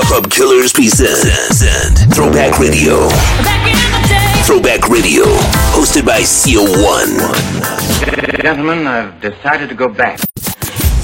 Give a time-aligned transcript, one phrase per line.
[0.00, 3.08] Pub Killers pieces, and Throwback Radio.
[4.46, 5.24] Throwback Radio,
[5.74, 7.18] hosted by CO1.
[8.40, 10.18] Gentlemen, I've decided to go back.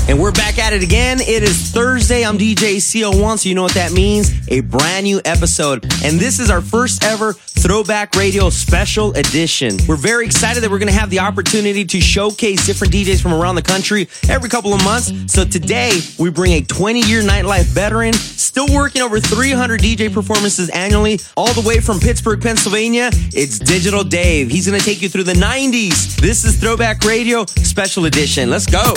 [0.09, 1.21] And we're back at it again.
[1.21, 2.25] It is Thursday.
[2.25, 4.33] I'm DJ CO1, so you know what that means.
[4.49, 5.85] A brand new episode.
[6.03, 9.77] And this is our first ever Throwback Radio Special Edition.
[9.87, 13.35] We're very excited that we're going to have the opportunity to showcase different DJs from
[13.35, 15.13] around the country every couple of months.
[15.31, 20.71] So today, we bring a 20 year nightlife veteran, still working over 300 DJ performances
[20.71, 23.11] annually, all the way from Pittsburgh, Pennsylvania.
[23.35, 24.51] It's Digital Dave.
[24.51, 26.17] He's going to take you through the 90s.
[26.17, 28.49] This is Throwback Radio Special Edition.
[28.49, 28.95] Let's go.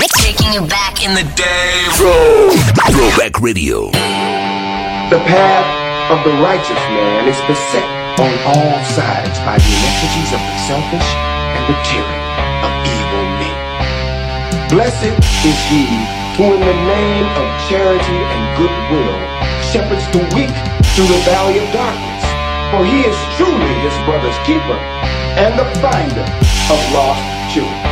[0.00, 1.84] Taking you back in the day.
[2.00, 2.48] Throw,
[2.88, 3.92] Throwback Radio.
[5.12, 5.68] The path
[6.08, 7.84] of the righteous man is beset
[8.16, 11.08] on all sides by the iniquities of the selfish
[11.52, 12.24] and the tyranny
[12.64, 13.58] of evil men.
[14.72, 15.12] Blessed
[15.44, 15.84] is he
[16.40, 19.18] who in the name of charity and goodwill
[19.68, 20.56] shepherds the weak
[20.96, 22.24] through the valley of darkness.
[22.72, 24.80] For he is truly his brother's keeper
[25.36, 26.24] and the finder
[26.72, 27.20] of lost
[27.52, 27.91] children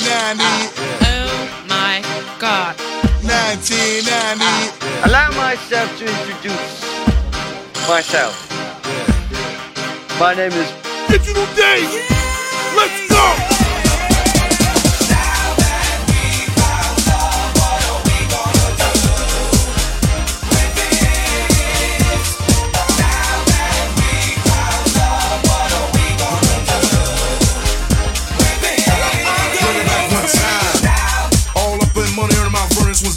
[0.00, 0.38] 1990,
[1.02, 2.00] Oh my
[2.38, 2.76] god.
[3.26, 5.08] 1990.
[5.08, 6.86] Allow myself to introduce
[7.88, 8.48] myself.
[10.20, 10.70] My name is
[11.08, 11.90] Digital Dave.
[12.76, 13.57] Let's go.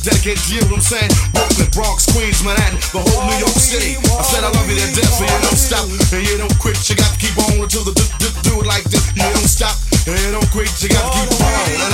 [0.02, 1.12] Dedicated to you, what I'm saying?
[1.34, 4.02] Brooklyn, Bronx, Queens, Manhattan, the whole New York City.
[4.02, 6.78] I said I love you to death, so you don't stop and you don't quit.
[6.90, 7.94] You got to keep on until the
[8.42, 9.06] do it like this.
[9.14, 9.78] You don't stop
[10.10, 10.70] and you don't quit.
[10.82, 11.91] You got to keep on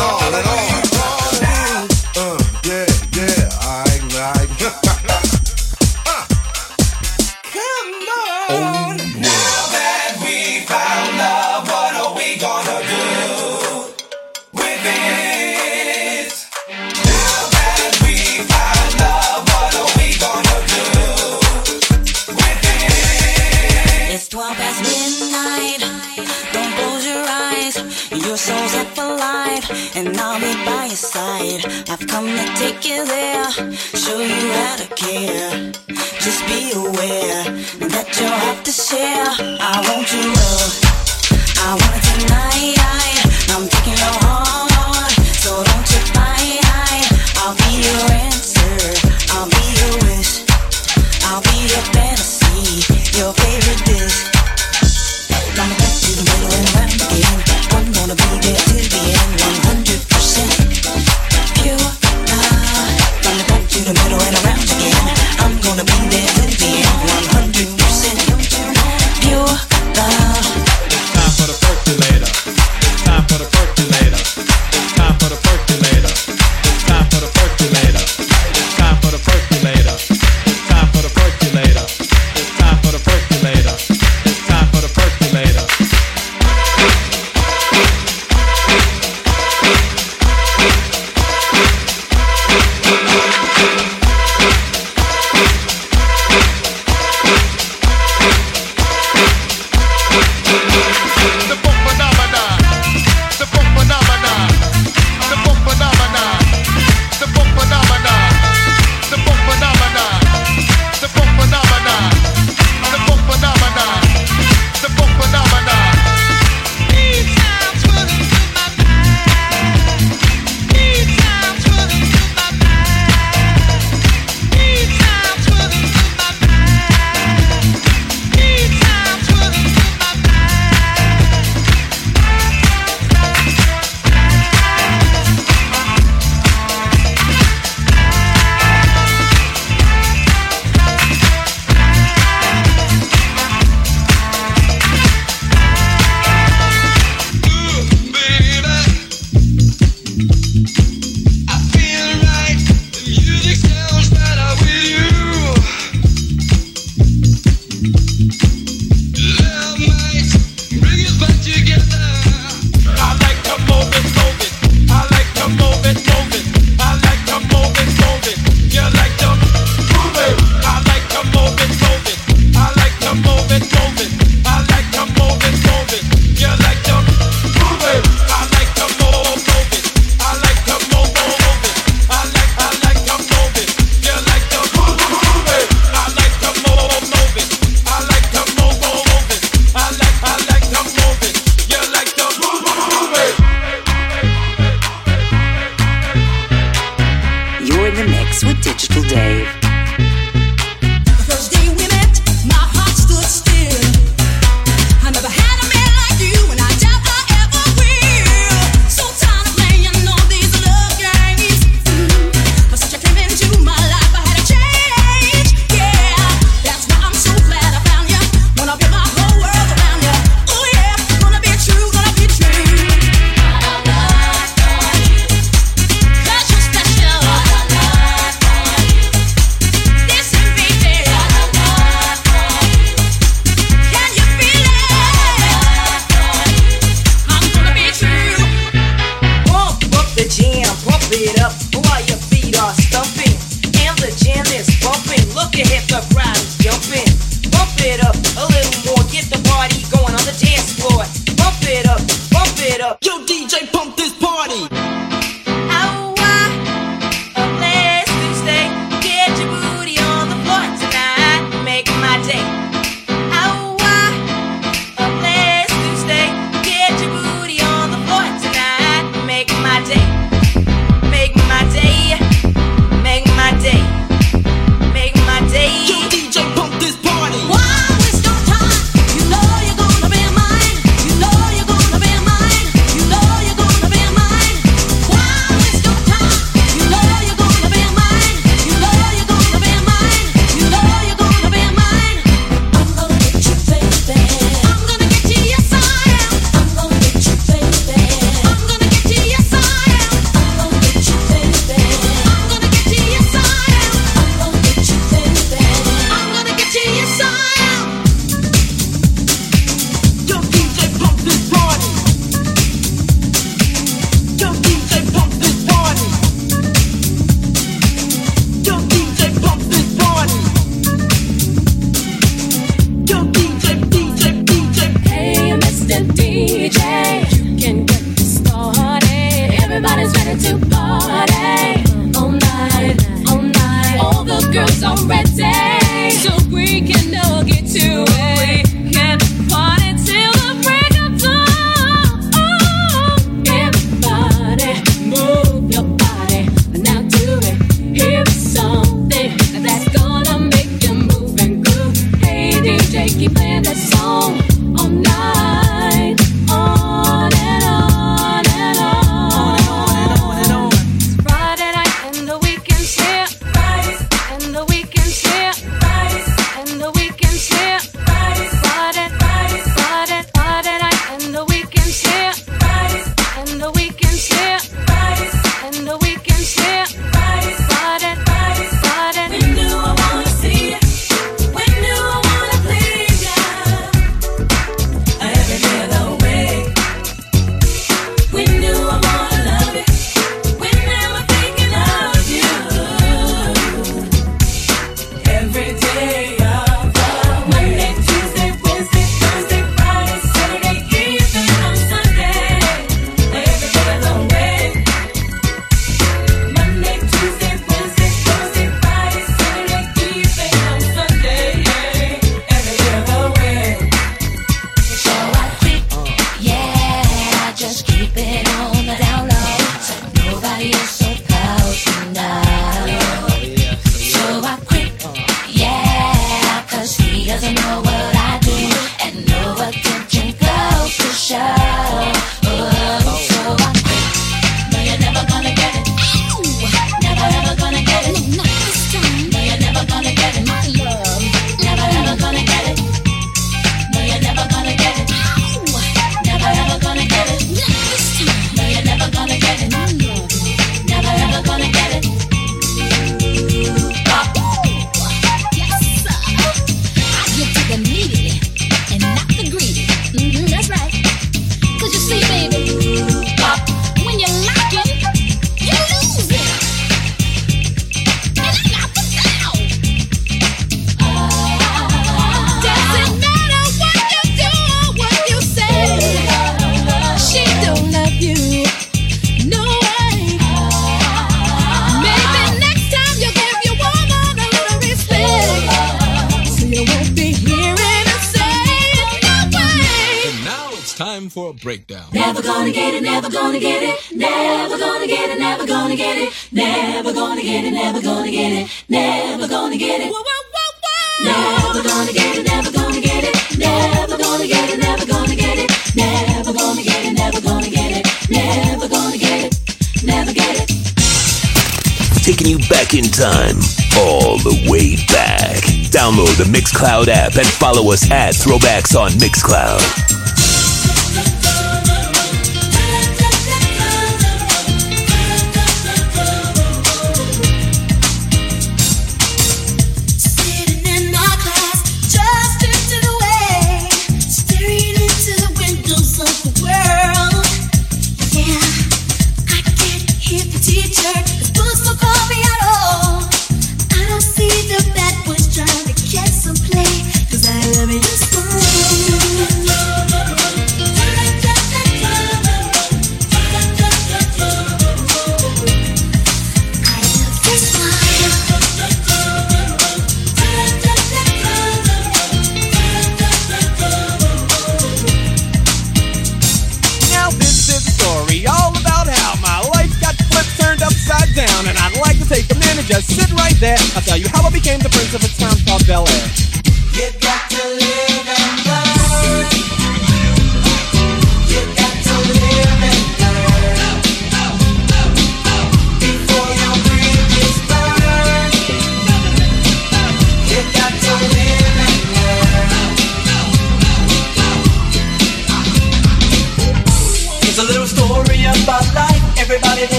[516.77, 520.06] Mixcloud app and follow us at Throwbacks on Mixcloud.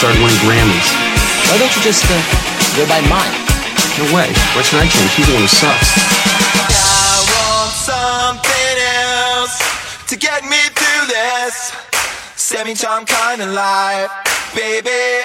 [0.00, 0.88] started winning Grammys.
[1.52, 2.16] Why don't you just uh,
[2.74, 3.36] go by mine?
[4.00, 4.32] No way.
[4.56, 5.12] Why should I change?
[5.12, 5.92] He's the one who sucks.
[6.56, 9.60] I want something else
[10.08, 11.76] to get me through this
[12.34, 14.08] semi-charm kind of life,
[14.56, 15.19] baby.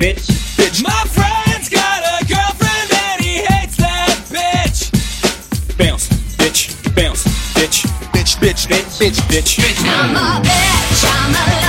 [0.00, 0.82] Bitch, bitch, bitch.
[0.82, 5.76] My friend's got a girlfriend and he hates that bitch.
[5.76, 6.08] Bounce,
[6.38, 9.60] bitch, bounce, bitch, bitch, bitch, bitch, bitch, bitch.
[9.60, 9.84] bitch.
[9.86, 11.59] I'm a bitch, I'm a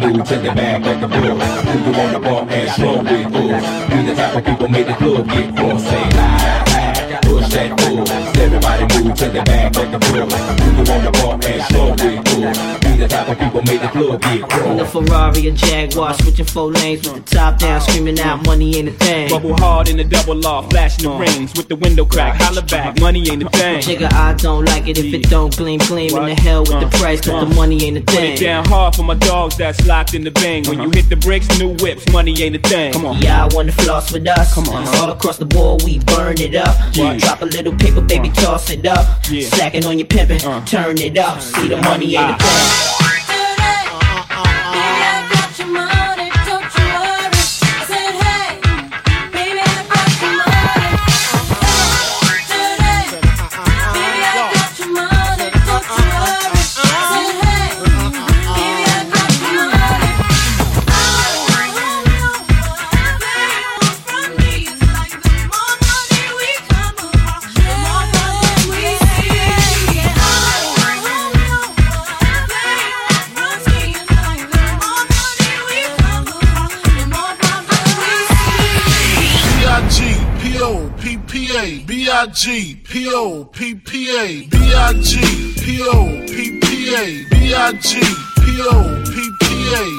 [0.00, 1.20] Move to the back of the bull.
[1.20, 3.64] Who you wanna bump and slow with fools?
[3.90, 5.78] We the type of people make the club get full.
[5.78, 7.18] Say hi, hi.
[7.20, 8.08] Push that bull.
[8.40, 10.30] Everybody move to the back of the bull.
[10.30, 12.29] Who you wanna bump and slow with
[13.34, 13.52] fools?
[13.52, 14.90] We the type of people make the club get In the.
[14.90, 18.92] Ferrari and Jaguar, switching four lanes with the top down, screaming out money ain't a
[18.92, 19.30] thing.
[19.30, 22.40] Bubble hard in the double law, flashing the rings with the window crack.
[22.40, 23.80] Holla back, money ain't a thing.
[23.80, 26.86] Nigga, I don't like it if it don't gleam, gleam in the hell with the
[26.86, 27.54] uh, price, but the uh.
[27.54, 28.34] money ain't a Put thing.
[28.34, 30.64] it down hard for my dogs that's locked in the bang.
[30.66, 30.96] When you uh-huh.
[30.96, 32.92] hit the bricks, new whips, money ain't a thing.
[32.92, 33.20] Come on.
[33.20, 34.54] Yeah, I wanna floss with us.
[34.54, 34.86] Come on.
[34.96, 36.76] All across the board, we burn it up.
[36.94, 37.16] Yeah.
[37.18, 39.06] Drop a little paper, baby, toss it up.
[39.28, 39.48] Yeah.
[39.48, 40.64] Stacking on your pimpin', uh.
[40.66, 41.40] turn it up.
[41.40, 43.06] See the money ain't a ah.
[43.06, 43.19] thing.
[82.42, 85.04] B-I-G-P-O-P-P-A B-I-G-P-O-P-P-A
[87.28, 88.16] B-I-G-P-O-P-P-A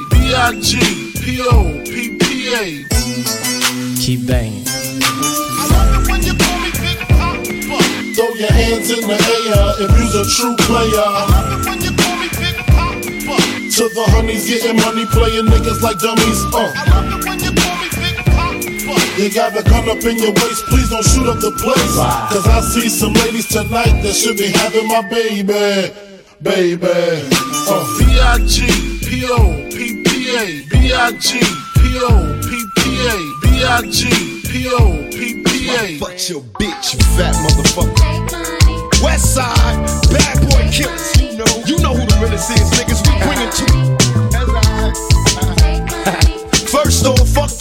[0.09, 1.27] B-I-G-P-O-P-P-A
[4.01, 4.65] Keep banging.
[8.15, 11.09] Throw your hands in the air if you's a true player.
[13.71, 16.43] To the honeys getting money, playing niggas like dummies.
[16.55, 17.30] Uh.
[19.17, 21.95] You got the gun up in your waist, please don't shoot up the place.
[22.31, 25.91] Cause I see some ladies tonight that should be having my baby.
[26.41, 27.27] Baby.
[27.67, 27.85] Uh.
[27.99, 28.81] B-I-G-P-O-P-P-A
[30.71, 31.91] B-I-G-P-O-P-P-A
[33.43, 34.81] B-I-G-P-O-P-P-A
[35.99, 39.03] Fuck your bitch, you fat motherfucker.
[39.03, 39.77] West side,
[40.09, 41.19] bad boy killers.
[41.21, 43.03] You know, you know who the realest is, niggas.
[43.05, 43.65] We bring it to
[46.71, 47.51] First off, fuck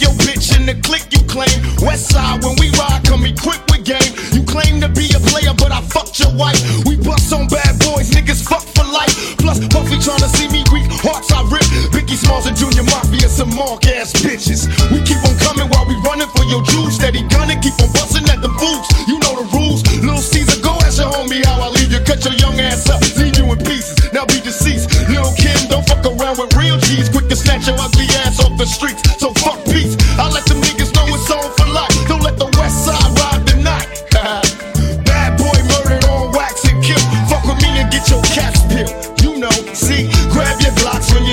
[0.71, 1.51] the clique you claim.
[1.83, 4.11] West side, when we ride, come equipped with game.
[4.31, 6.59] You claim to be a player, but I fucked your wife.
[6.87, 9.11] We bust on bad boys, niggas fuck for life.
[9.37, 11.65] Plus, Puffy tryna see me weak, hearts I rip.
[11.91, 14.71] Biggie Smalls and Junior Mafia, some mark ass bitches.
[14.91, 16.95] We keep on coming while we running for your juice.
[16.95, 18.87] Steady gunning, keep on busting at the fools.
[19.11, 19.83] You know the rules.
[19.99, 21.99] Little Caesar, go ask your homie how I leave you.
[22.07, 23.97] Cut your young ass up, leave you in pieces.
[24.13, 24.87] Now be deceased.
[25.11, 27.09] Lil' Kim, don't fuck around with real G's.
[27.09, 29.00] Quick to snatch your ugly ass off the streets.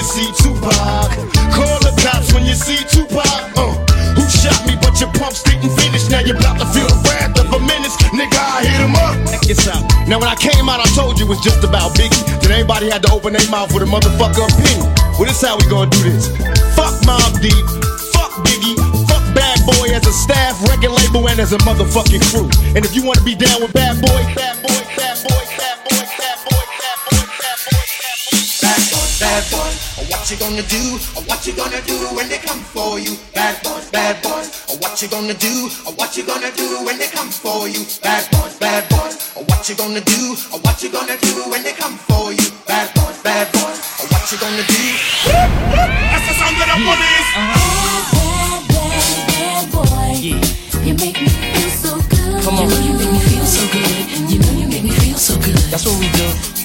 [0.09, 1.13] See Tupac.
[1.53, 3.29] Call the cops when you see Tupac.
[3.61, 3.77] Uh,
[4.17, 6.09] who shot me, but your pumps didn't finish.
[6.09, 7.93] Now you're about to feel the wrath of a menace.
[8.17, 9.15] Nigga, I hit him up.
[9.29, 9.85] Check this out.
[10.09, 12.25] Now when I came out, I told you it was just about Biggie.
[12.41, 14.89] Then everybody had to open their mouth with a motherfucker opinion.
[15.21, 16.33] Well, this how we gonna do this.
[16.73, 17.67] Fuck Mobb Deep.
[18.17, 18.81] Fuck Biggie.
[19.13, 22.49] Fuck Bad Boy as a staff, record label, and as a motherfucking crew.
[22.73, 26.01] And if you wanna be down with Bad Boy, Bad Boy, Bad Boy, Bad Boy,
[26.01, 26.58] Bad Boy, Bad Boy,
[29.39, 29.69] Bad Boy, Bad Boy.
[29.69, 29.99] Bad bad boys.
[29.99, 30.99] Or what you gonna do?
[31.15, 33.15] Or what you gonna do when they come for you?
[33.35, 34.67] Bad boys, bad boys.
[34.67, 35.71] Or what you gonna do?
[35.87, 37.87] Or what you gonna do when they come for you?
[38.03, 39.15] Bad boys, bad boys.
[39.37, 40.35] Or what you gonna do?
[40.51, 42.51] Or what you gonna do when they come for you?
[42.67, 43.79] Bad boys, bad boys.
[44.03, 44.83] Or what you gonna do?
[45.31, 47.31] That's the sound of the police.
[47.39, 48.19] Uh-huh.
[49.39, 50.19] Bad boy.
[50.83, 52.43] You make me feel so good.
[52.43, 52.67] Come on.
[52.67, 54.03] You know you make me feel so good.
[54.31, 55.55] You know you make me feel so good.
[55.71, 56.58] That's what we do.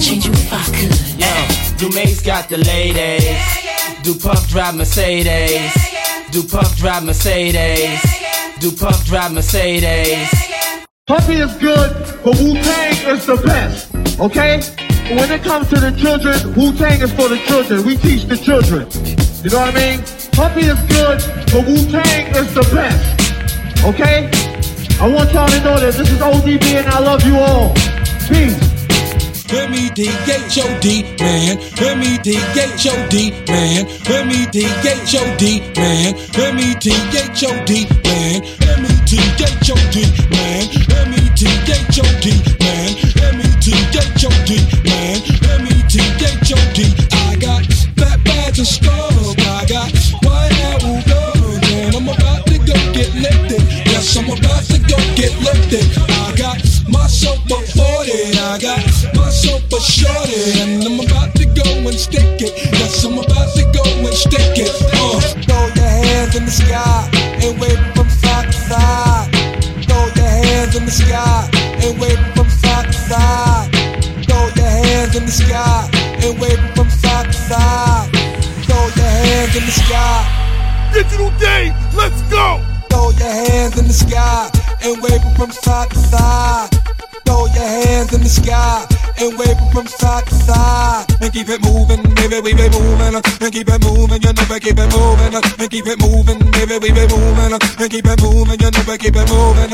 [0.00, 0.96] Change you if I could.
[1.20, 1.28] Yo,
[1.76, 3.36] Dumae's got the ladies.
[4.02, 5.74] Do Puff drive Mercedes?
[6.30, 8.00] Do Puff drive Mercedes?
[8.60, 10.28] Do Puff drive Mercedes?
[11.06, 11.92] Puffy is good,
[12.24, 13.94] but Wu Tang is the best.
[14.18, 14.62] Okay?
[15.14, 17.84] When it comes to the children, Wu Tang is for the children.
[17.84, 18.88] We teach the children.
[19.44, 20.00] You know what I mean?
[20.32, 21.20] Puffy is good,
[21.52, 23.84] but Wu Tang is the best.
[23.84, 24.30] Okay?
[24.98, 27.74] I want y'all to know that this is ODB and I love you all.
[28.28, 28.69] Peace.
[29.52, 31.58] M-E-T-H-O-D, man.
[31.58, 33.14] M-E-T-H-O-D,
[33.48, 33.82] man.
[34.06, 36.14] M-E-T-H-O-D, man.
[36.38, 37.72] M-E-T-H-O-D,
[38.06, 38.42] man.
[38.70, 39.96] M-E-T-H-O-D,
[40.30, 40.64] man.
[41.02, 42.26] M-E-T-H-O-D,
[42.62, 42.90] man.
[43.26, 44.50] M-E-T-H-O-D,
[44.86, 45.18] man.
[45.58, 46.78] M-E-T-H-O-D.
[47.10, 47.66] I got
[47.98, 49.34] fat bags and scars.
[49.34, 49.90] I got
[50.22, 51.66] white apple guns.
[51.74, 53.62] And I'm about to go get lifted.
[53.90, 55.84] Yes, I'm about to go get lifted.
[56.08, 58.38] I got my soap up 40.
[58.38, 58.99] I got
[59.60, 60.60] my soap up shorty.
[60.60, 62.52] And I'm about to go and stick it.
[62.72, 64.70] Yes, I'm about to go and stick it.
[64.94, 65.20] Uh.
[65.44, 67.08] Throw your hands in the sky
[67.42, 69.28] and wave from side to side.
[69.86, 71.48] Throw your hands in the sky
[71.82, 73.70] and wave from side to side.
[74.26, 75.88] Throw your hands in the sky
[76.22, 78.10] and wave from side to side.
[78.66, 80.92] Throw your hands in the sky.
[80.92, 82.60] Digital Dave, let's go.
[82.90, 84.50] Throw your hands in the sky
[84.82, 86.70] and wave 'em from side to side.
[87.24, 91.04] Throw your hands in the sky and wave from side to side.
[91.20, 93.14] And keep it moving, baby, we be moving.
[93.14, 95.34] And keep it moving, you we keep it moving.
[95.34, 97.52] And keep it moving, baby, we be moving.
[97.52, 99.72] And keep it moving, you we keep it moving.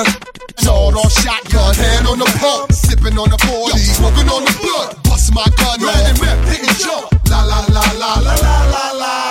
[0.59, 5.03] Sawed off shotgun, hand on the pump, sipping on the 40, smoking on the blood.
[5.05, 7.07] Bust my gun, man and rip, hit and jump.
[7.31, 9.26] La la la la la la la la.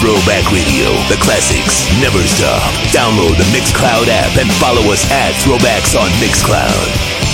[0.00, 0.88] Throwback Radio.
[1.12, 2.72] The classics never stop.
[2.88, 7.30] Download the Mixcloud app and follow us at Throwbacks on Mixcloud.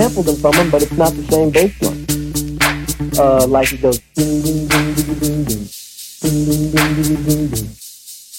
[0.00, 2.04] Sampled them from him, but it's not the same bass line.
[3.18, 5.64] Uh, like it goes ding ding ding ding ding ding
[6.20, 7.68] ding ding ding ding ding ding.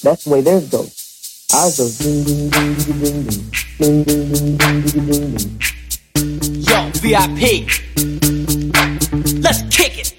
[0.03, 0.93] That's the way theirs goes.
[1.55, 3.33] Ours goes ding ding ding ding ding
[3.79, 5.49] ding ding ding ding ding ding ding ding.
[6.61, 7.41] Yo, VIP.
[9.41, 10.13] Let's kick it.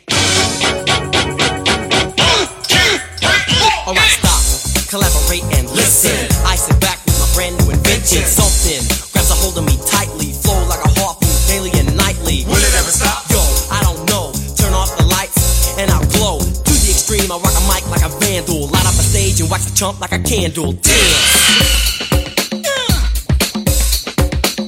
[3.87, 4.43] Alright, stop.
[4.91, 6.19] Collaborate and listen.
[6.45, 8.25] I sit back with my brand new invention.
[8.27, 8.88] Something
[19.39, 21.99] stage and watch the chump like a candle dance.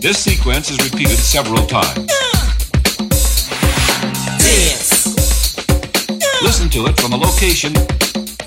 [0.01, 2.07] This sequence is repeated several times.
[4.39, 5.17] Dance.
[6.43, 7.73] Listen to it from a location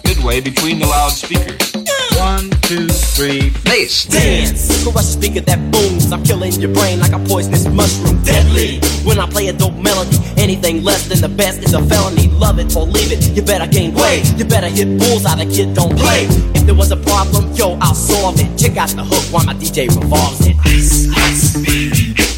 [0.06, 1.74] midway between the loudspeakers.
[2.18, 4.06] One, two, three, face.
[4.06, 4.84] Dance.
[4.84, 6.12] Caress the speaker that booms.
[6.12, 8.22] I'm killing your brain like a poisonous mushroom.
[8.24, 8.80] Deadly.
[9.04, 12.28] When I play a dope melody, Anything less than the best is a felony.
[12.28, 13.30] Love it or leave it.
[13.30, 14.26] You better gain weight.
[14.38, 15.74] You better hit bulls out of kid.
[15.74, 16.26] Don't play.
[16.54, 18.60] If there was a problem, yo, I'll solve it.
[18.60, 20.58] Check out the hook while my DJ revolves it.
[20.66, 22.33] Ice, ice, baby.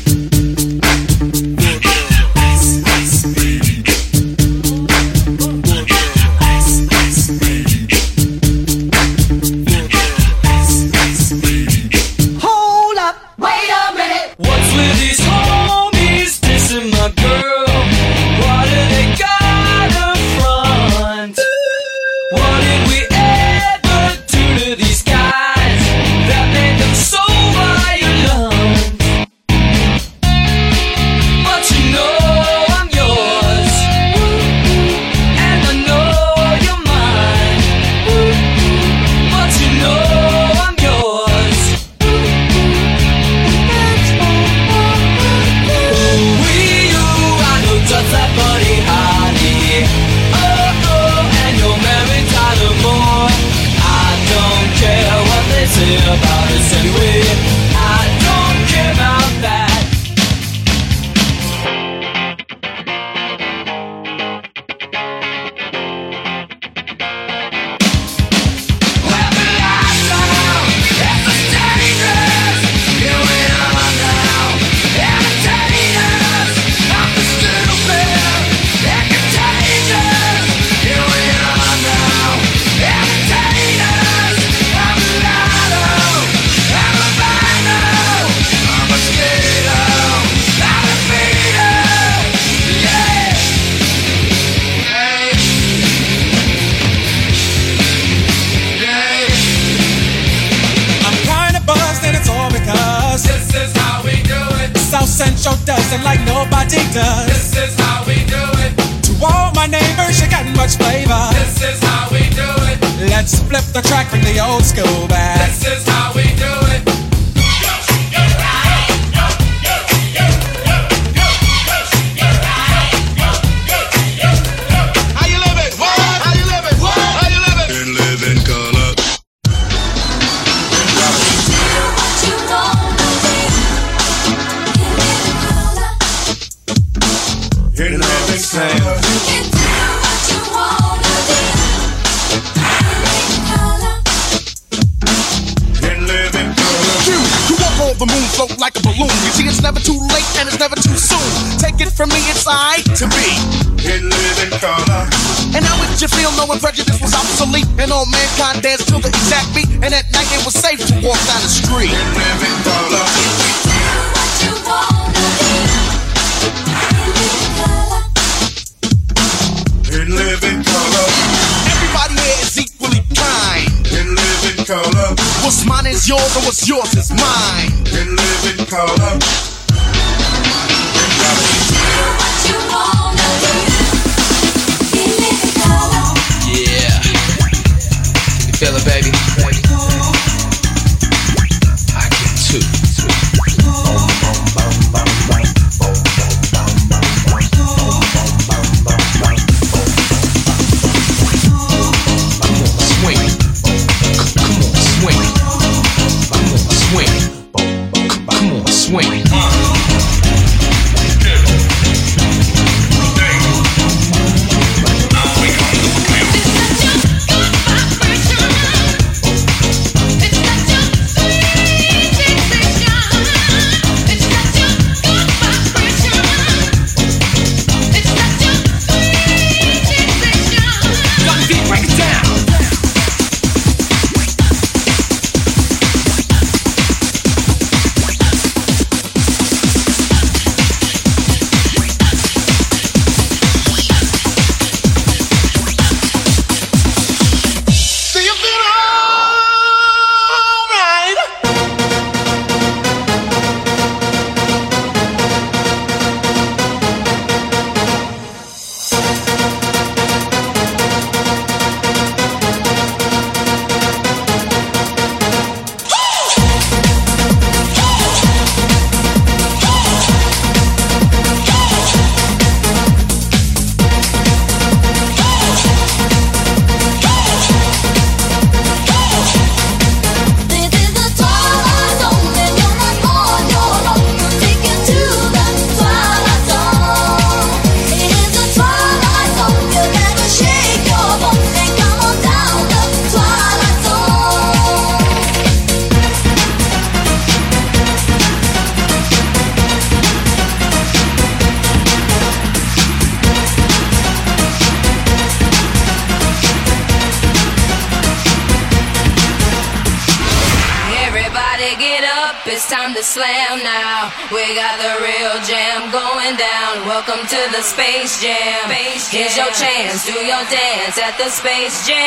[317.52, 318.70] the Space Jam.
[318.70, 319.22] Space Jam.
[319.22, 320.06] Here's your chance.
[320.06, 322.05] Do your dance at the Space Jam.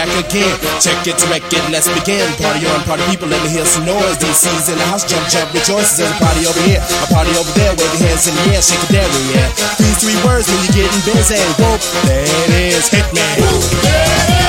[0.00, 0.56] back again.
[0.80, 2.24] Check it, wreck it, let's begin.
[2.40, 4.16] Party on, party people, let me hear some noise.
[4.16, 6.00] DC's in the house, jump, jump, rejoices.
[6.00, 7.76] There's a party over here, a party over there.
[7.76, 9.48] Wave your hands in the air, shake it there, yeah.
[9.76, 11.36] These three words when you're getting busy.
[11.60, 11.76] Whoa,
[12.08, 13.36] that is Hitman.
[13.44, 14.39] Whoop,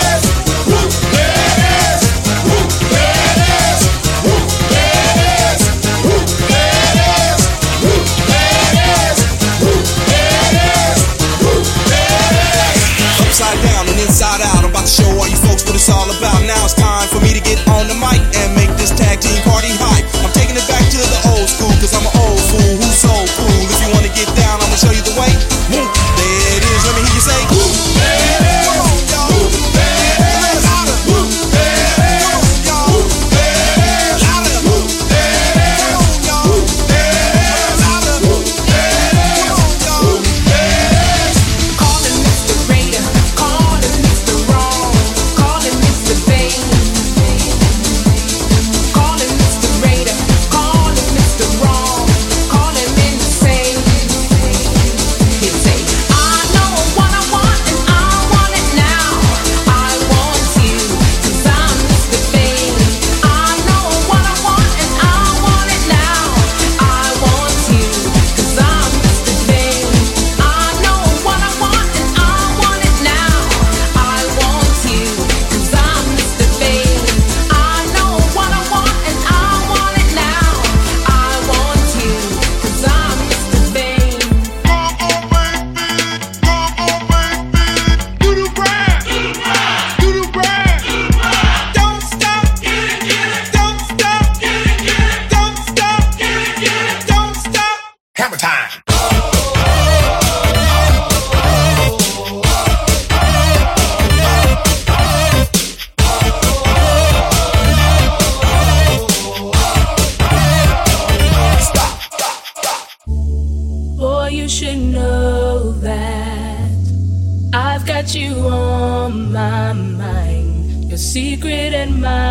[121.11, 122.30] secret admirer.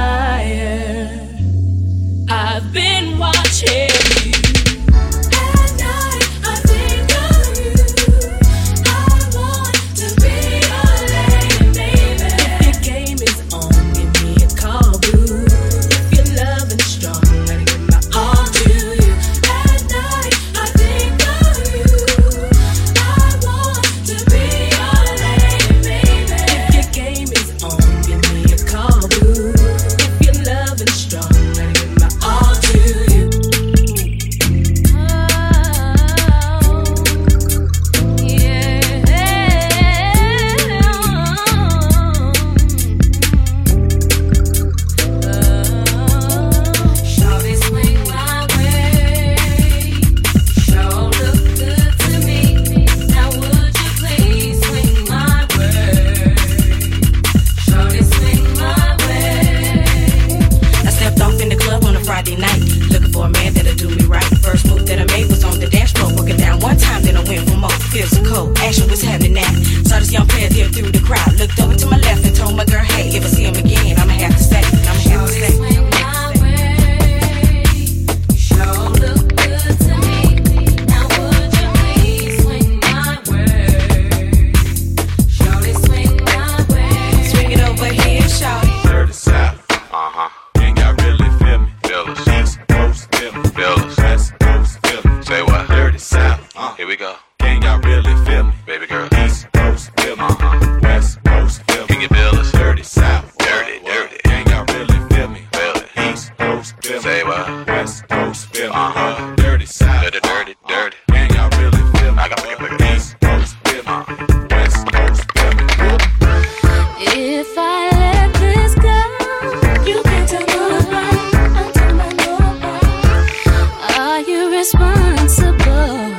[124.61, 126.10] Responsible.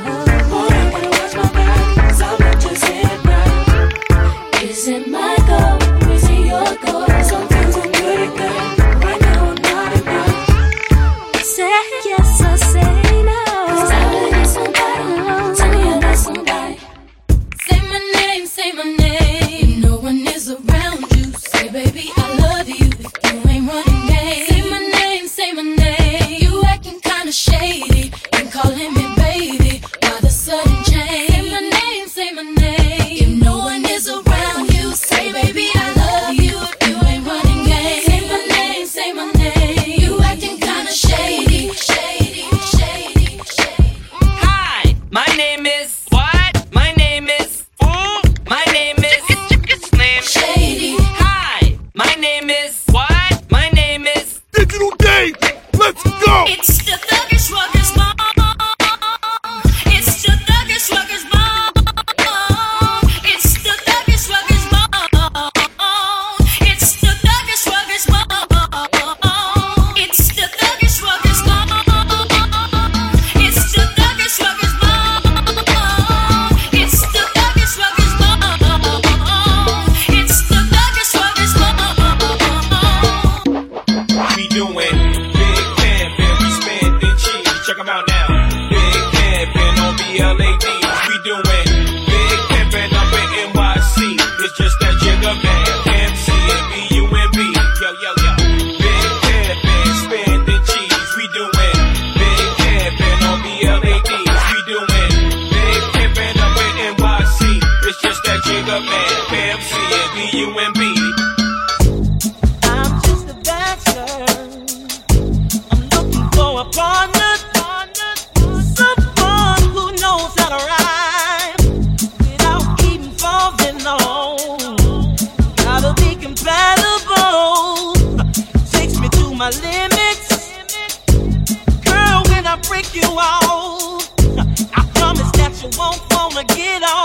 [136.44, 137.01] get on.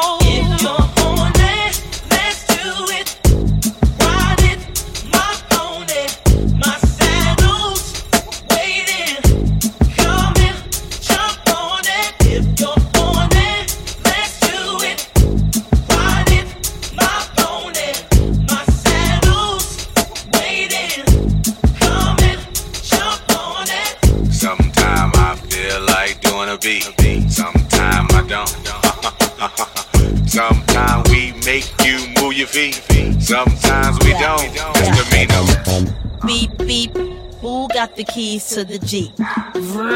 [37.98, 39.12] the keys to the Jeep.
[39.56, 39.91] Vroom.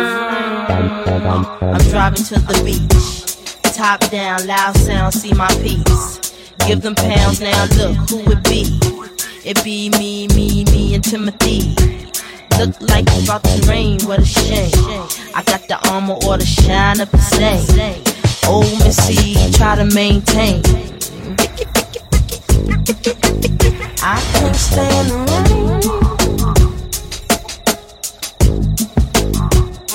[1.62, 3.74] I'm driving to the beach.
[3.76, 6.34] Top down, loud sound, see my piece.
[6.66, 8.80] Give them pounds now, look who it be.
[9.48, 11.76] It be me, me, me, and Timothy.
[12.58, 14.72] Look like it's about to rain, what a shame.
[15.36, 18.02] I got the armor or the shine up the same.
[18.50, 20.64] Old Missy, try to maintain.
[24.04, 26.21] I can't stand the rain.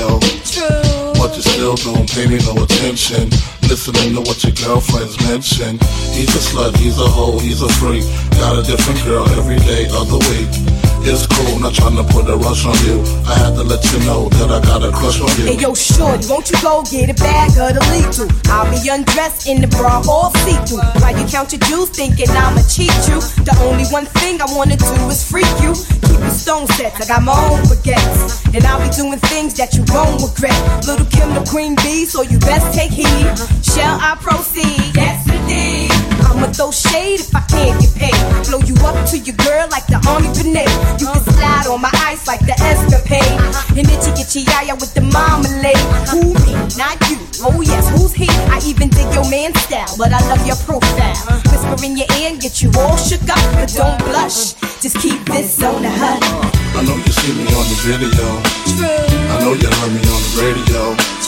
[0.00, 1.12] True.
[1.18, 3.59] But you still don't pay me no attention.
[3.70, 5.78] Listening to what your girlfriends mention.
[6.10, 8.02] He's a slut, he's a hoe, he's a freak.
[8.32, 10.80] Got a different girl every day of the week.
[11.02, 13.00] It's cool, not trying to put a rush on you.
[13.24, 15.54] I had to let you know that I got a crush on you.
[15.54, 18.28] Hey yo, shorty, won't you go get a bag of the lethal?
[18.52, 20.84] I'll be undressed in the bra all see-through.
[21.00, 23.22] While you count your jewels, thinking I'ma cheat you.
[23.46, 25.72] The only one thing I wanna do is freak you.
[26.04, 28.52] Keep your stone sets, I got my own baguettes.
[28.52, 30.58] And I'll be doing things that you won't regret.
[30.84, 33.24] Lil' Kim the queen bee, so you best take heed.
[33.62, 34.96] Shall I proceed?
[34.96, 35.92] Yes, indeed.
[36.26, 38.16] I'ma throw shade if I can't get paid.
[38.48, 40.70] Blow you up to your girl like the army grenade.
[41.00, 43.36] You can slide on my ice like the escapade.
[43.76, 45.76] And itchy get your yaya with the marmalade.
[45.76, 46.16] Uh-huh.
[46.16, 46.54] Who me?
[46.80, 47.18] Not you.
[47.44, 48.28] Oh yes, who's he?
[48.48, 51.16] I even dig your man style, but I love your profile.
[51.28, 51.40] Uh-huh.
[51.50, 54.56] Whisper in your ear and get you all shook up, but don't blush.
[54.80, 56.24] Just keep this on the hush.
[56.76, 58.28] I know you see me on the video.
[59.30, 61.19] I know you heard me on the radio.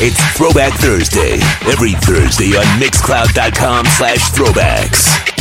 [0.00, 1.34] It's Throwback Thursday.
[1.70, 5.33] Every Thursday on Mixcloud.com slash throwbacks.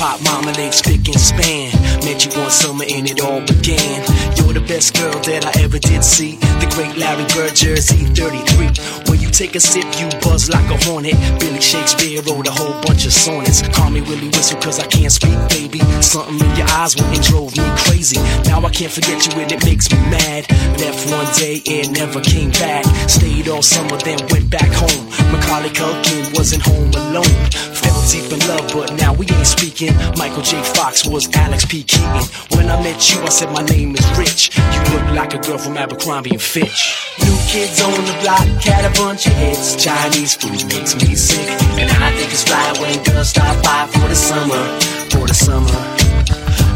[0.00, 1.76] Hip hop mama, they spick and span.
[2.00, 4.00] Met you one summer and it all began.
[4.36, 6.36] You're the best girl that I ever did see.
[6.56, 9.12] The great Larry Bird, Jersey 33.
[9.12, 11.14] When take a sip, you buzz like a hornet.
[11.38, 13.62] Billy Shakespeare wrote a whole bunch of sonnets.
[13.68, 15.80] Call me Willie Whistle cause I can't speak, baby.
[16.02, 18.18] Something in your eyes went and drove me crazy.
[18.44, 20.50] Now I can't forget you and it makes me mad.
[20.78, 22.84] Left one day and never came back.
[23.08, 25.06] Stayed all summer, then went back home.
[25.32, 27.40] Macaulay Culkin wasn't home alone.
[27.74, 29.94] Fell deep in love, but now we ain't speaking.
[30.16, 30.62] Michael J.
[30.62, 31.82] Fox was Alex P.
[31.82, 32.24] Keaton.
[32.56, 34.56] When I met you, I said my name is Rich.
[34.56, 36.96] You look like a girl from Abercrombie and Fitch.
[37.20, 39.76] New kids on the block had a bunch hits.
[39.76, 41.48] Chinese food makes me sick,
[41.78, 44.62] and I think it's fly when girls stop by for the summer,
[45.10, 45.80] for the summer.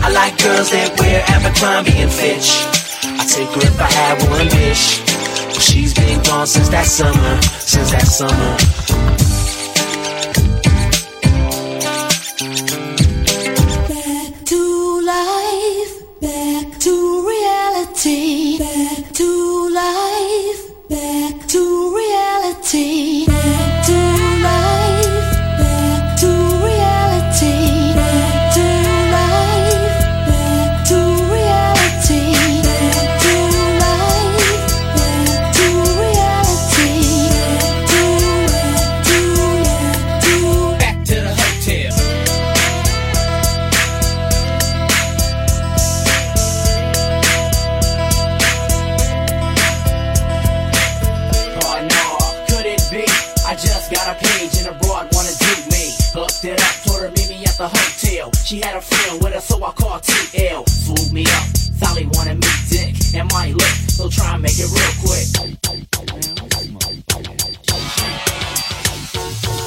[0.04, 2.60] I like girls that wear Abercrombie and Fitch.
[3.04, 5.00] I take her if I had one wish.
[5.54, 8.83] But she's been gone since that summer, since that summer.
[22.74, 23.23] Reality,
[58.54, 60.62] She had a friend with her, so I called TL.
[60.70, 61.42] Swooped me up,
[61.74, 65.26] Sally wanted me dick and my lick, so try and make it real quick.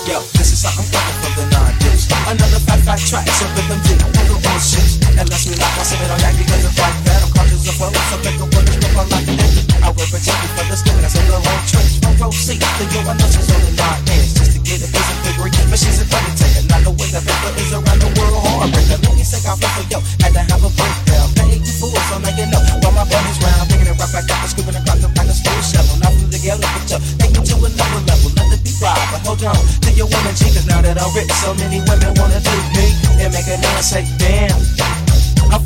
[0.07, 2.07] Yo, this is how I'm from the non-dish.
[2.31, 3.99] Another fat, fat track, so rhythm D.
[3.99, 5.03] I go on shit.
[5.19, 7.27] And let's relax, I sit it on yak because it's like that.
[7.27, 9.83] I'm conscious of flow, so take a one and look on like that.
[9.85, 11.93] I will protect you from the that's a little whole trench.
[12.01, 14.29] From row C, then yo, I know she's on the nine inch.
[14.33, 16.63] Just to get a piece of degree, but she's a undertaker.
[16.67, 18.97] Not the way the paper is around the world, heartbreaker.
[19.05, 21.27] Let me say I for yo, had to have a breakdown.
[21.37, 22.61] Pay you it, so now you know.
[22.81, 25.61] While my body's round, picking it right back up, and scooping across the of school
[25.61, 25.97] shovel.
[26.01, 28.29] Now from the ghetto, but yo, take me to another level.
[28.33, 31.11] Let it be right, but hold on to your woman, G, cause now that I'm
[31.13, 32.85] rich, so many women wanna do me
[33.21, 34.96] and make a man say, damn.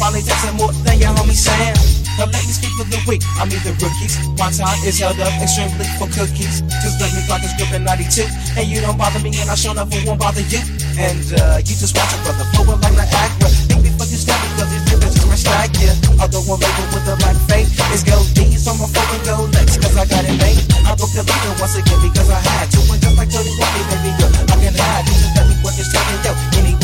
[0.01, 1.77] Finally texting more than your homie Sam.
[2.17, 3.21] Let me speak for the week.
[3.37, 4.17] I'm the rookies.
[4.33, 6.65] My time is held up extremely for cookies.
[6.81, 8.25] Cause let me clock this is gripping 92.
[8.57, 10.57] And you don't bother me, and I sure enough won't bother you.
[10.97, 13.45] And uh, you just watch a brother flowing like Niagara.
[13.69, 15.93] Think before you step because these niggas is my strike, yeah.
[16.17, 19.85] Although I'm labeled with a black face, it's gold D's on my phone go next.
[19.85, 20.65] Cause I got it made.
[20.81, 22.81] I booked the leader once again because I had to.
[22.89, 25.05] And just like 30 Whitney, baby girl, I can hide.
[25.05, 26.33] You just let me what you're talking, yo.
[26.57, 26.80] Anyway,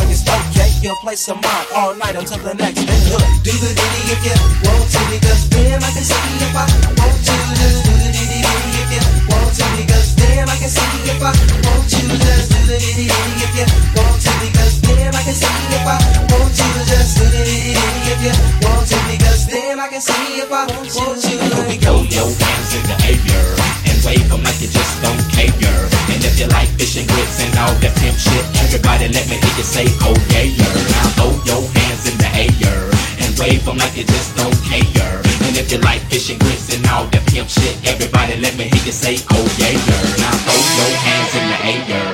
[0.57, 0.81] it's okay.
[0.81, 2.99] You'll play some mine all night until the next day.
[3.43, 4.35] Do the ditty if you
[4.65, 6.65] want to, because damn, I can see if I
[6.97, 7.35] want to.
[7.57, 11.31] Just do the ditty if you want to, because damn, I can see if I
[11.31, 12.01] want to.
[12.17, 15.97] Just do the ditty if you want to, because damn, I can see if I
[16.31, 16.65] want to.
[16.77, 17.77] Do the ditty
[18.07, 18.33] if you
[18.65, 21.05] want to, because damn, I can see if I want to.
[21.67, 25.83] We go, your hands in the air wave 'em like you just don't care.
[26.11, 29.35] And if you like fish and grits and all that pimp shit, everybody let me
[29.43, 30.47] hear you say, oh yeah,
[30.95, 32.79] Now throw your hands in the air
[33.21, 35.19] and wave 'em like you just don't care.
[35.45, 38.65] And if you like fish and grits and all that pimp shit, everybody let me
[38.71, 39.75] hear you say, oh yeah,
[40.23, 42.09] Now throw your hands in the air.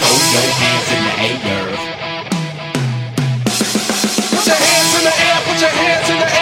[0.00, 1.66] Throw your hands in the air.
[4.32, 6.39] Put your hands in the air, put your hands in the air,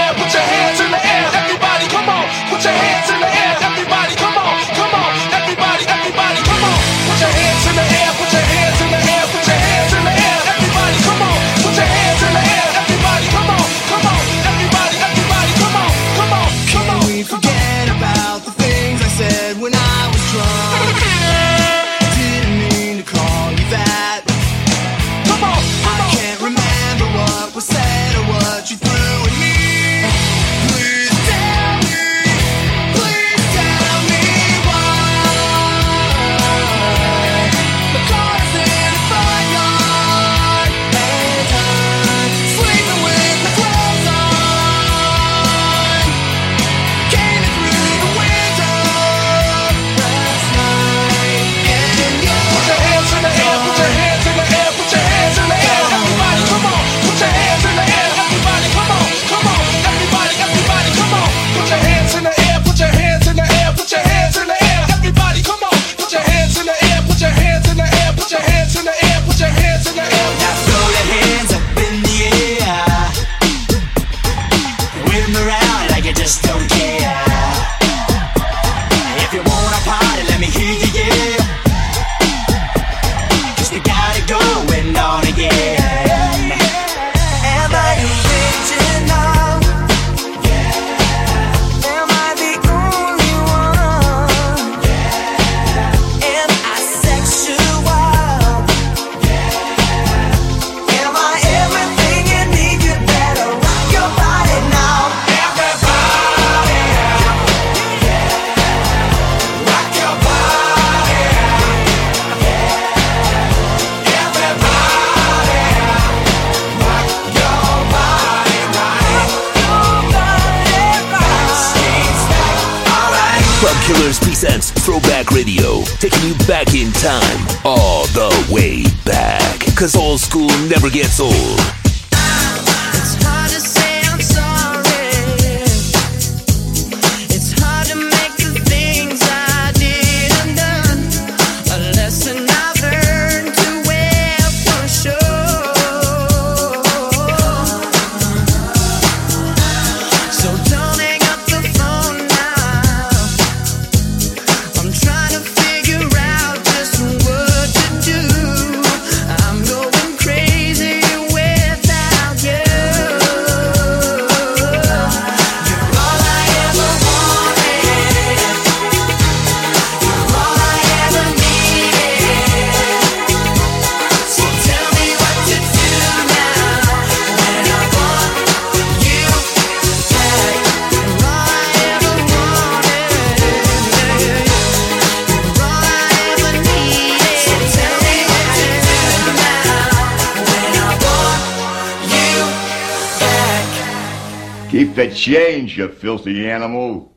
[194.78, 197.12] Keep the change, you filthy animal.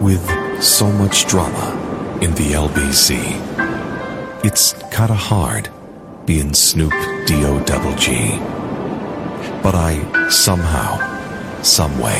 [0.00, 0.26] With
[0.60, 3.38] so much drama in the LBC,
[4.42, 5.68] it's kinda hard
[6.26, 6.92] being Snoop
[7.26, 8.40] D-O double G.
[9.62, 10.90] But I somehow,
[11.62, 12.18] someway,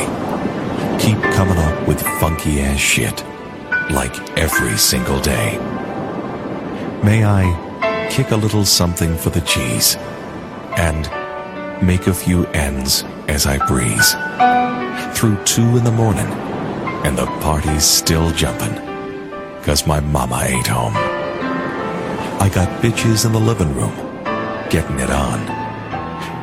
[0.97, 3.21] keep coming up with funky ass shit,
[3.91, 5.59] like every single day.
[7.03, 9.97] May I kick a little something for the cheese,
[10.77, 11.09] and
[11.85, 14.15] make a few ends as I breeze
[15.13, 16.27] through two in the morning,
[17.03, 18.75] and the party's still jumping,
[19.63, 20.93] cause my mama ain't home.
[20.95, 23.95] I got bitches in the living room,
[24.69, 25.39] getting it on,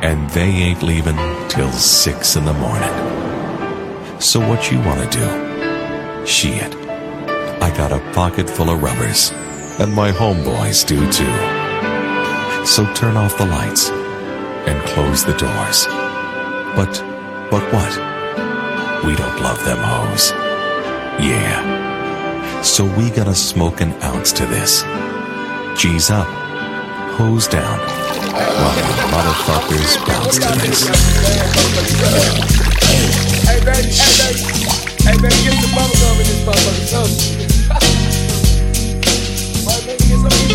[0.03, 1.17] and they ain't leaving
[1.49, 4.19] till six in the morning.
[4.19, 6.25] So what you wanna do?
[6.27, 6.75] Shit.
[7.63, 9.31] I got a pocket full of rubbers,
[9.81, 12.65] and my homeboys do too.
[12.67, 13.89] So turn off the lights
[14.69, 15.87] and close the doors.
[16.75, 16.93] But,
[17.49, 17.91] but what?
[19.03, 20.29] We don't love them hoes.
[21.19, 22.61] Yeah.
[22.61, 24.83] So we gotta smoke an ounce to this.
[25.81, 26.27] G's up,
[27.17, 30.87] hose down, while the motherfuckers bounce to this.
[33.47, 34.41] Hey baby, hey baby,
[35.01, 37.50] hey baby, get some bubble gum in this motherfucker.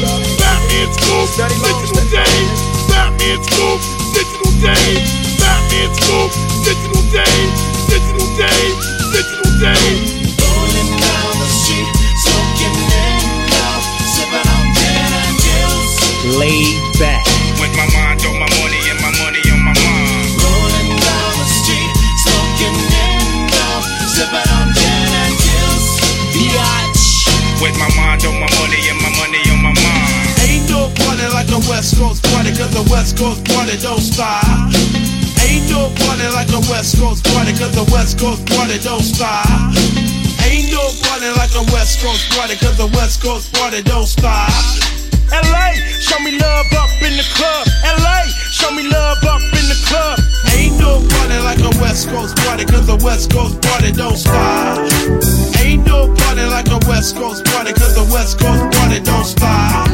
[0.04, 2.50] Batman Scoop, Digital Dave.
[2.88, 3.80] Batman Scoop,
[4.12, 5.00] Digital Dave.
[5.40, 6.30] Batman Scoop,
[6.64, 7.52] Digital Dave.
[7.88, 8.76] Digital Dave.
[9.12, 10.36] Digital Dave.
[10.36, 11.88] Rolling down the street,
[12.20, 13.68] smoking endo,
[14.04, 15.96] sipping on gin and juice.
[16.36, 17.24] Laid back.
[17.56, 20.28] With my mind on my money and my money on my mind.
[20.44, 21.90] Rolling down the street,
[22.20, 23.68] smoking endo,
[24.12, 25.88] sipping on gin and juice.
[26.36, 27.32] Biatch.
[27.62, 29.05] With my mind on my money and my
[31.56, 34.44] a West Coast party, cause the West Coast party don't stop.
[35.48, 39.48] Ain't no party like a West Coast party, cause the West Coast party don't stop.
[40.44, 44.52] Ain't no party like a West Coast party, cause the West Coast party don't stop.
[45.32, 45.72] LA,
[46.04, 47.64] show me love up in the club.
[48.04, 50.20] LA, show me love up in the club.
[50.52, 54.84] Ain't no party like a West Coast party, cause the West Coast party don't stop.
[55.64, 59.88] Ain't no party like a West Coast party, cause the West Coast party don't stop.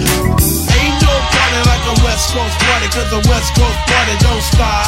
[0.75, 0.92] Ain't
[1.23, 4.87] no party like a West Coast party, cause the West Coast party don't stop.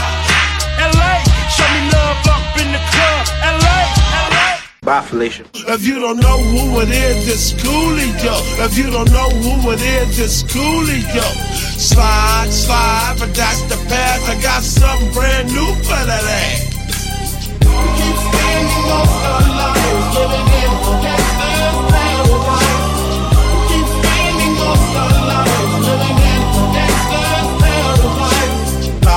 [0.79, 3.25] LA, show me love up in the club.
[3.43, 3.81] LA,
[4.31, 4.59] LA.
[4.83, 5.45] Bye, Felicia.
[5.69, 8.37] If you don't know who it is, it's Coolio.
[8.65, 11.27] If you don't know who it is, it's Coolio.
[11.79, 14.29] Slide, slide, but that's the past.
[14.29, 16.75] I got something brand new for that ass.
[17.61, 20.73] We keep spending most of our lives living in
[21.03, 21.24] gangster's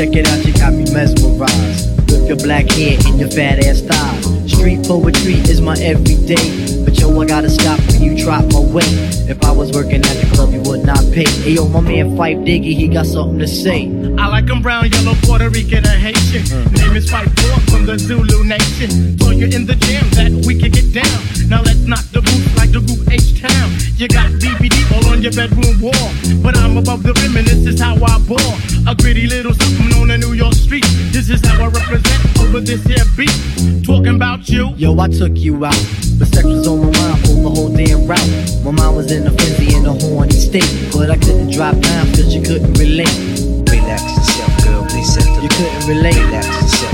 [0.00, 1.90] check it out, you got me mesmerized.
[2.10, 4.50] With your black hair and your fat ass thighs.
[4.50, 6.84] Street poetry is my everyday.
[6.84, 8.88] But yo, I gotta stop when you drop my weight.
[9.28, 11.28] If I was working at the club, you would not pay.
[11.44, 13.88] Hey yo, my man Phife Diggy, he got something to say.
[14.16, 16.44] I like them brown, yellow, Puerto Rican, or Haitian.
[16.44, 16.78] Mm.
[16.78, 19.16] Name is Phife Dawg from the Zulu Nation.
[19.16, 21.20] Told you in the jam that we can get down.
[21.48, 23.68] Now let's knock the booth like the group H Town.
[23.96, 26.08] You got BBD all on your bedroom wall.
[26.42, 28.52] But I'm above the rim and this is how I ball.
[28.86, 30.84] A gritty little something on the New York street.
[31.12, 33.32] This is how I represent over this here beat.
[33.84, 34.74] Talking about you.
[34.76, 35.80] Yo, I took you out.
[36.18, 38.30] But sex was on my mind for the whole damn route.
[38.64, 40.68] My mind was in a frenzy in a horny state.
[40.92, 43.16] But I couldn't drop down cause you couldn't relate.
[43.72, 46.16] Relax yourself, girl, please set the You couldn't relate.
[46.16, 46.89] Relax yourself,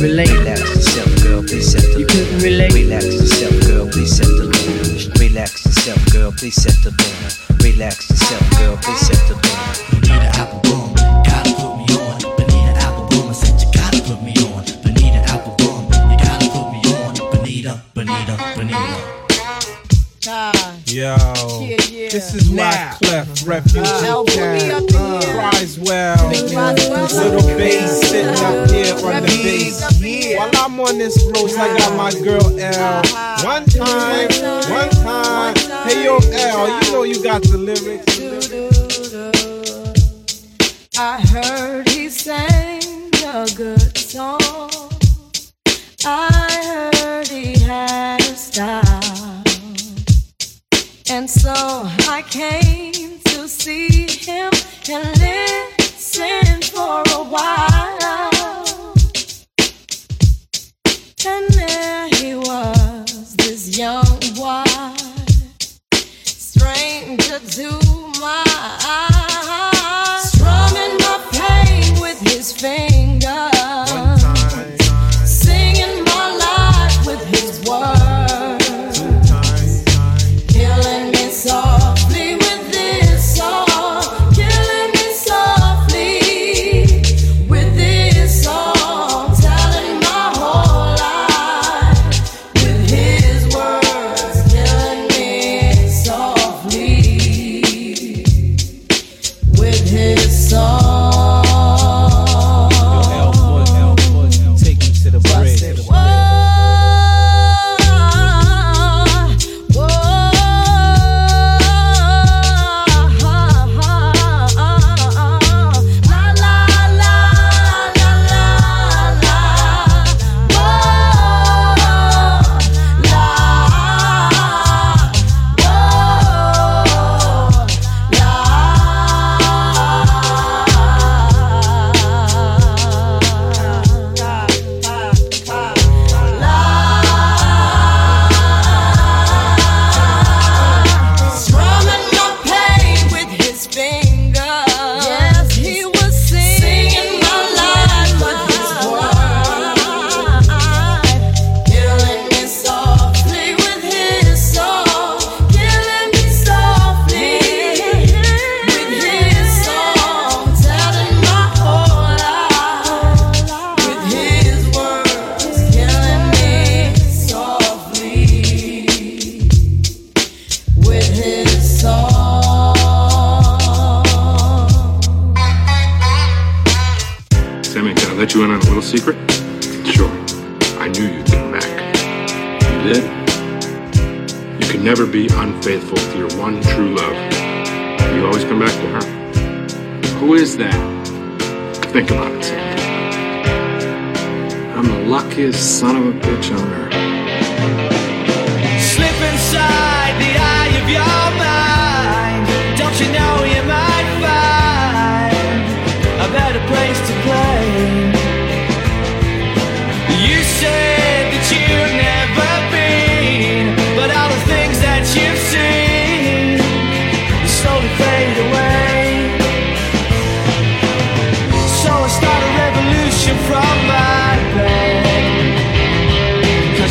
[0.00, 0.30] relate.
[0.30, 2.72] Relax yourself, girl, please set the You couldn't relate.
[2.74, 5.18] Relax yourself, girl, please set the mood.
[5.20, 7.62] Relax yourself, girl, please set the mood.
[7.62, 10.00] Relax yourself, girl, please set the mood.
[10.00, 10.94] Bonita Applebum,
[11.24, 12.18] gotta put me on.
[12.36, 14.64] Bonita Applebum, I said you gotta put me on.
[14.82, 17.12] Bonita Applebum, you gotta put me on.
[17.32, 18.96] Bonita, Bonita, Bonita.
[20.86, 21.16] Yo, Yeah,
[21.88, 22.08] yeah.
[22.10, 22.96] this is why Now.
[23.02, 24.00] Clef Refugee Uh,
[25.40, 26.28] Camp cries well.
[26.28, 30.36] Little bass sitting up here on the bass.
[30.36, 33.00] While I'm on this roast, I got my girl L.
[33.02, 33.44] Uh-huh.
[33.44, 34.28] One time,
[34.70, 35.54] one time.
[35.88, 38.20] Hey yo, L, you know you got the lyrics.
[40.98, 44.40] I heard he sang a good song.
[46.04, 49.42] I heard he had a style.
[51.10, 54.50] And so I came to see him
[63.80, 64.04] young
[64.36, 64.62] boy,
[66.24, 67.70] stranger to
[68.20, 68.44] my
[68.84, 69.09] eyes,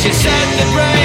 [0.02, 0.99] she said that rain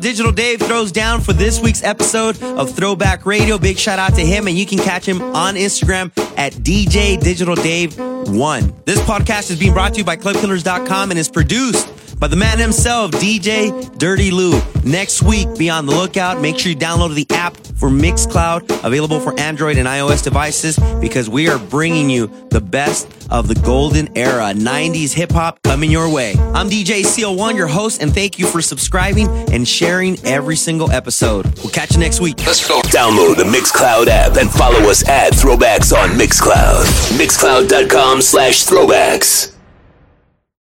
[0.00, 3.58] Digital Dave throws down for this week's episode of Throwback Radio.
[3.58, 7.54] Big shout out to him, and you can catch him on Instagram at DJ Digital
[7.54, 8.74] Dave One.
[8.84, 11.91] This podcast is being brought to you by ClubKillers.com and is produced
[12.22, 14.62] by the man himself, DJ Dirty Lou.
[14.84, 16.40] Next week, be on the lookout.
[16.40, 21.28] Make sure you download the app for Mixcloud, available for Android and iOS devices, because
[21.28, 26.08] we are bringing you the best of the golden era 90s hip hop coming your
[26.08, 26.34] way.
[26.54, 31.46] I'm DJ CO1, your host, and thank you for subscribing and sharing every single episode.
[31.58, 32.38] We'll catch you next week.
[32.46, 32.80] Let's go.
[32.82, 36.84] Download the Mixcloud app and follow us at Throwbacks on Mixcloud.
[37.18, 39.51] Mixcloud.com slash throwbacks.